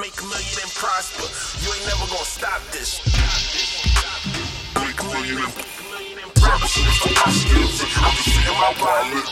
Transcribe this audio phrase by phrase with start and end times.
[0.00, 1.28] Make a million and prosper.
[1.60, 3.04] You ain't never gonna stop this.
[4.74, 6.80] Make a million and prosper.
[7.20, 7.84] I'm just
[8.24, 9.28] feeding my wallet.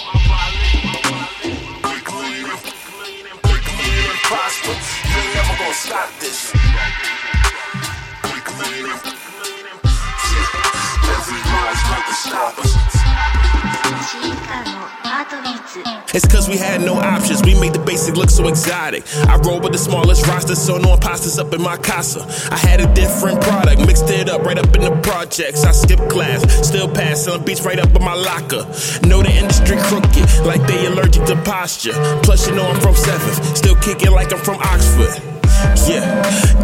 [1.83, 4.77] Make a million and make a million and prosper.
[5.09, 6.53] You ain't never gonna stop this.
[16.13, 17.43] It's cause we had no options.
[17.43, 19.05] We made the basic look so exotic.
[19.29, 22.27] I roll with the smallest roster, so no imposters up in my casa.
[22.51, 25.65] I had a different product, mixed it up right up in the projects.
[25.65, 28.67] I skipped class, still pass, selling beats right up in my locker.
[29.07, 31.95] Know the industry crooked, like they allergic to posture.
[32.25, 35.23] Plus, you know I'm from 7th, still kicking like I'm from Oxford.
[35.87, 36.03] Yeah,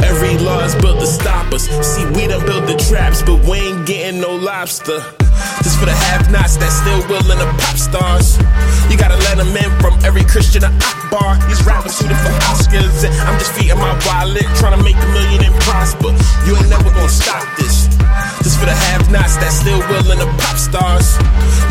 [0.02, 1.69] every law is built to stop us.
[1.87, 4.99] See, we done built the traps, but we ain't getting no lobster.
[5.63, 7.96] This for the have-nots that still willing to pop stars.
[10.37, 11.41] Christian to Akbar.
[11.49, 15.41] These rappers suited for Oscars, I'm just feeding my wallet, trying to make a million
[15.49, 16.13] and prosper.
[16.45, 17.88] You ain't never gonna stop this.
[18.45, 21.16] This for the have-nots that still willing to pop stars.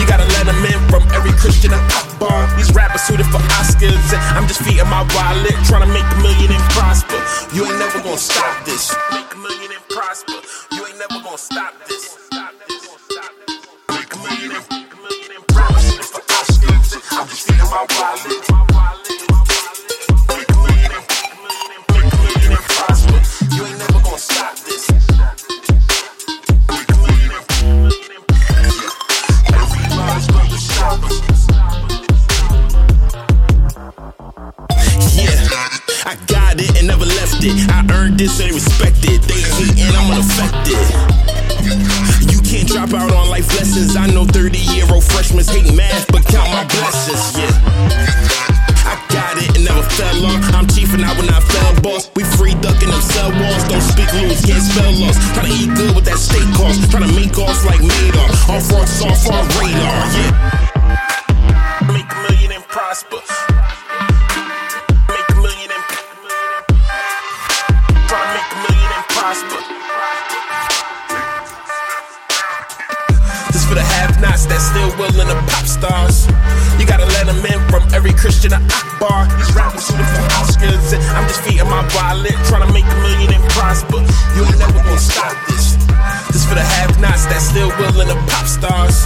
[0.01, 2.41] You gotta let them in from every Christian to Akbar.
[2.57, 4.01] These rappers suited for Oscars,
[4.33, 7.21] I'm just feeding my wallet, trying to make a million and prosper.
[7.53, 8.89] You ain't never gonna stop this.
[9.13, 10.41] Make a million and prosper.
[10.73, 12.14] You ain't never gonna stop this.
[36.05, 37.57] I got it and never left it.
[37.73, 39.25] I earned this, so they respect it.
[39.25, 40.77] They hating, I'm unaffected.
[42.29, 43.97] You can't drop out on life lessons.
[43.97, 47.41] I know 30 year old freshmen hate math, but count my blessings.
[47.41, 47.49] Yeah.
[48.85, 50.45] I got it and never fell off.
[50.53, 52.13] I'm chief and I will not fail, boss.
[52.13, 53.65] We free ducking them cell walls.
[53.65, 55.17] Don't speak loose, can't spell loss.
[55.33, 56.85] Try to eat good with that steak cost.
[56.93, 58.29] Try to make off like Madoff.
[58.45, 58.69] Off
[59.25, 59.64] our radar.
[59.64, 59.64] Yeah.
[73.75, 76.31] For the have-nots that still willing to pop stars.
[76.79, 79.27] You gotta let them in from every Christian to Akbar.
[79.35, 82.97] These rappers shooting for Oscars, and I'm just feeding my wallet, trying to make a
[83.03, 83.99] million and prosper.
[84.39, 85.75] You ain't never gonna stop this.
[86.31, 89.03] This for the have-nots that still willing to pop stars.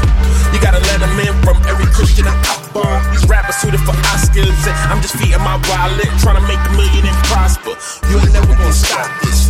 [0.53, 2.93] You gotta let them in from every Christian to Akbar.
[3.09, 6.71] These rappers shooting for Oscars, and I'm just feeding my wallet, trying to make a
[6.77, 7.73] million and prosper.
[8.05, 9.48] You ain't never gonna stop this.